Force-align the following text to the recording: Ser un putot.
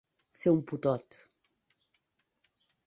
Ser 0.37 0.53
un 0.53 0.63
putot. 0.71 1.19